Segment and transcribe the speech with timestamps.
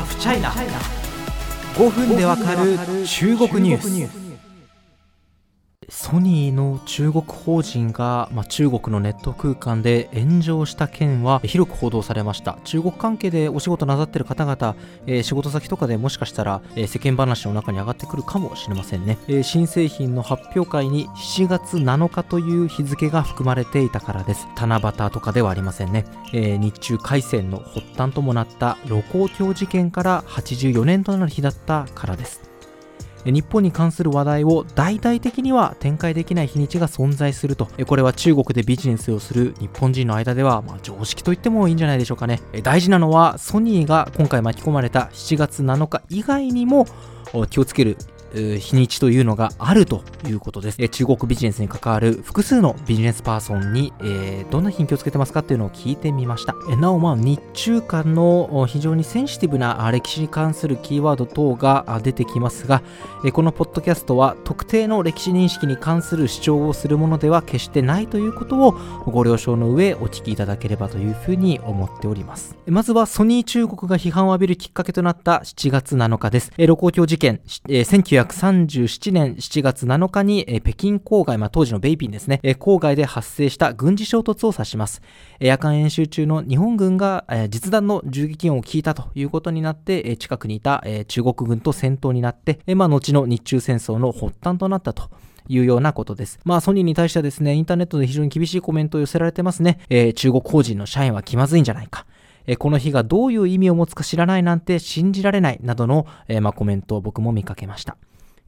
[0.00, 0.50] ハフチャイナ
[1.74, 4.19] 5分でわかる中国ニュース。
[5.90, 12.58] ソニーの中国法人が、まあ、中国のネット空間で炎上した件は広く報道されました。
[12.64, 24.46] 中国関係でお仕事なさってる方々、えー、仕事先とかでもしかしたら、えー、世間話の中に上がってくるかもしれませんね、えー、新製品の発表会に7月7日という日付が含まれていたからです。
[24.56, 32.49] 七夕とかではありませんね、え日中海戦の発端ともなった盧溝橋事件から84年となる日だったからです。
[33.24, 37.68] 日本に関する話題を大々的には展開できない日にちが存在すると。
[37.86, 42.40] これは中国でビジネスをする日本人の間ではま常識と言ってもいいんじゃないでしょうかね。
[42.62, 46.86] 大事なのはソニーが今回巻き込まれた7月7日以外にも
[47.50, 47.96] 気をつける
[48.34, 50.88] 日にちというのがあるということです。
[50.88, 56.54] 中国ビジネスに関わる複数のビジネスパーソンに、えー、どんな日に気をつけてますかっていうのを聞いてみました。
[56.76, 62.82] なお、まあ、日中間の非常にセンシティブな歴史に関するキーワード等が出てきますが、
[63.32, 68.72] このポッドキャストは特定の歴史認識に関する主張をするものでは決してないということを
[69.06, 72.56] ご了承の上お聞きいただければというふうに思っております。
[72.66, 76.52] まずはソニー中国が批判を浴びるきっかけとなった7月7日です。
[76.56, 77.40] 露光橋事件、
[78.28, 85.02] 1937年7月7日に、え北京郊外、まあ、当時のベイピンですね、え郊外で発生した軍事衝突を指します。
[85.40, 95.10] え夜間演習中の日本軍が、え実弾の銃撃音を聞いたということになって、え近くにいた、え中国軍と戦闘になって、えまあ、後の日中戦争の発端となったと。
[95.48, 96.38] いうようなことです。
[96.44, 99.80] まあ、ソニーに対してはですね、インターネットで非常に厳しいコメントを寄せられてますね。
[99.88, 102.06] えー、中国法人の社員は気まずいんじゃないか。
[102.46, 107.96] えこの日がどういう意味を持つか知らないなんて信じられないなどの、えまあ、コメントを僕も見かけました。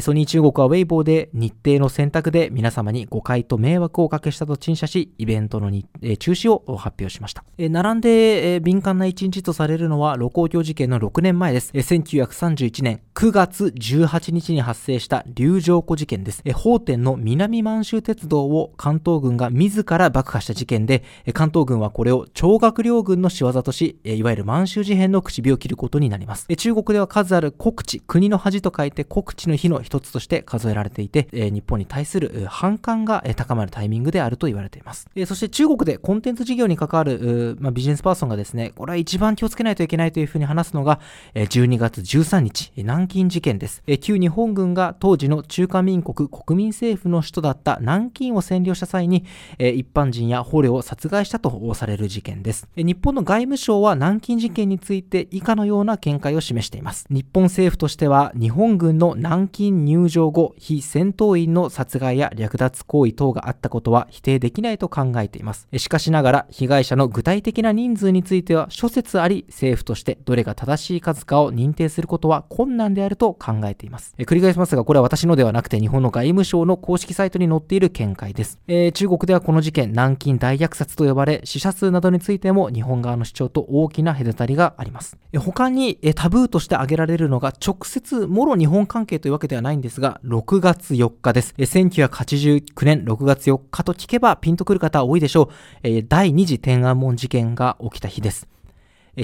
[0.00, 7.44] ソニー中国はウェイボーで日程の選択で皆様に誤解と迷惑をおかけしたと陳謝し、イベントの中止を発表しました。
[7.58, 11.72] 並んで敏感な一日とされるのは、露光橋事件の6年前です。
[11.72, 16.42] 1931年9月18日に発生した流浄湖事件です。
[16.54, 26.48] 法天の南満州鉄道を関東軍が自ら爆破した事件で、関東軍はこれを超学領軍の仕業とし、いわゆる満州事変の口火を切ることになります。
[26.56, 35.08] 中国では数ある国地、国の恥と書いて国地の日の一つとして数えられていて、え日本に対する反感が高まるタイミングであると言われています。
[35.14, 41.00] えそして中国でコンテンツ事業に関わる、まあ、ビジネスパーソンがですね、これは一番気をつけないといけないというふうに話すのが、
[41.34, 43.82] え12月13日、南京事件です。
[43.86, 49.24] え旧日本軍が当時の中華民国国民政府の首都だった南京を占領した際に、
[49.58, 52.68] え一般人や捕虜を殺害したとされる事件です。
[52.76, 57.06] 日本の外務省は南京事件について以下のような見解を示しています。
[57.10, 65.68] 日本政府としては日本軍の南京入場後、非戦闘員の殺害や略奪行為等があったことは否定できないと考えています。
[65.76, 74.14] しかしながら、被害者の具体的な人数については諸説あり、政府としてどれが正しい数かを認定することは困難であると考えています。
[74.18, 78.58] 繰り返しますが、これは私のではなくて日本の外務省の公式サイトに載っている見解です。
[78.68, 85.16] えー、中国ではこの事件、南京大虐殺と呼ばれ、死者数などについても日本側の主張と大きな隔たりがあります。
[85.38, 91.54] 他にえタブーとして挙げられるのが、直接もろ日本関係というわけではないんですが、6月4日です。
[91.58, 95.50] 1989年6月4日と聞けばピンとくる方多いでしょ
[95.82, 96.04] う。
[96.06, 98.46] 第2次天安門事件が起きた日です。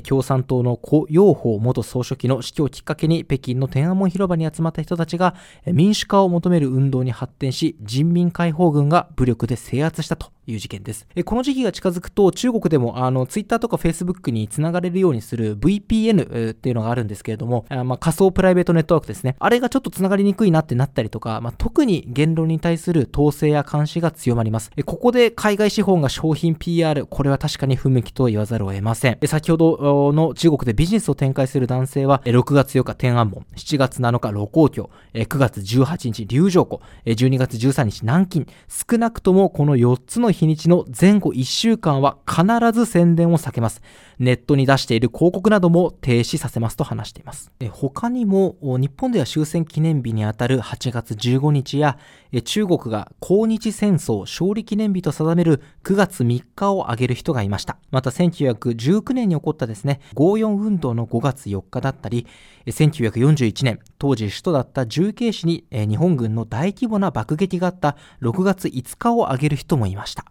[0.06, 5.34] 共産党の胡陽宝元総書記の死去をきっかけに北京の天安門広場に集まった人たちが
[5.66, 11.06] 民主化を求める運動に発展し人民解放軍が武力で制圧したという事件です。
[11.24, 19.36] この時期が近づくと中国でもあの Twitter とか Facebook につながれるようにする VPN っていうのがあるんですけれども、あまあ、仮想プライベートネットワークですね。
[19.38, 24.70] あれがちょっとつながりにくいなってなったりとか、まあ、特に言論に対する統制や監視が強まります。
[24.76, 29.18] えここで海外資本が商品 PR、これは確かに不向きと言わざるを得ません。
[29.20, 43.82] え先ほどの中国でビジネスを展開する男性は、6月8日天安門、7月7日露光橋、9月18日龍城湖、12月13日南京、少なくともこの4つの日日にちの前後1週間は必ず宣伝を避けます。
[44.18, 47.50] ネットに出している広告なども停止させますと話しています。
[47.70, 51.98] 他にも、日本では終戦記念日にあたる8月15日や、
[52.44, 57.76] 中国が抗日戦争勝利記念日と定める9月3日を挙げる人がいました。
[57.90, 62.26] また1919年に起こったですね、54運動の5月4日だったり、
[62.66, 70.24] 1941年、当時首都だった重慶市に日本軍の大規模な爆撃があった6月5日を挙げる人もいました。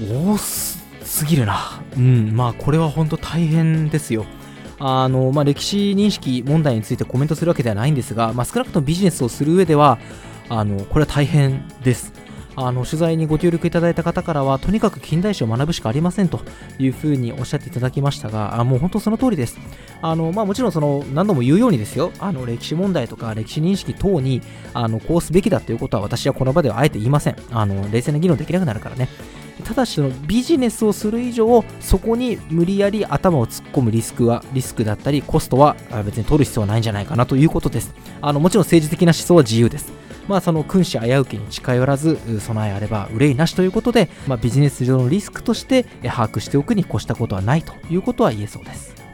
[0.00, 0.78] 多す
[1.26, 1.82] ぎるな。
[1.96, 4.26] うん、まあこれは本当大変ですよ。
[4.78, 9.98] あの、まあ、歴史認識問題についてコメントするわけではないんですが、まあ、少なくともビジネスをする上では、
[10.48, 12.12] あの、これは大変です。
[12.56, 16.40] あの取材にご協力いただいた方からはとにかく近代史を学ぶしかありませんと
[16.78, 19.58] いうふうにおっしゃっていただきましたがあもう本当その通りです。
[20.02, 22.12] あの、まあ、もちろんその何度も言うようにですよ。
[22.18, 24.42] あの歴史問題とか歴史認識等に
[24.74, 27.36] あのこうすべきだということは私はこの場ではあえて言いません。
[27.50, 29.08] あの冷静な議論できなくなるからね。
[29.64, 37.94] ただしそのビジネスをする以上そこに無理やり頭を突っ込むリスクはリスクだったりコストは別に取る必要はないんじゃないかなということです。
[38.20, 40.05] あのもちろん政治的な思想は自由です。
[40.28, 49.05] まあその君子危うきに近寄らず備えあれば憂いなしということで、まあ、ビジネス上のリスクとして把握しておくに越したことはないということは言えそうです。